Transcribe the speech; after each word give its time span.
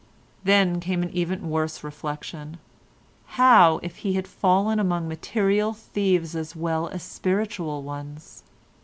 Then 0.43 0.79
came 0.79 1.03
an 1.03 1.11
even 1.11 1.47
worse 1.47 1.83
reflection; 1.83 2.57
how 3.37 3.79
if 3.83 3.97
he 3.97 4.13
had 4.13 4.27
fallen 4.27 4.79
among 4.79 5.07
material 5.07 5.73
thieves 5.73 6.35
as 6.35 6.55
well 6.55 6.87
as 6.87 7.03
spiritual 7.03 7.83
ones? 7.83 8.41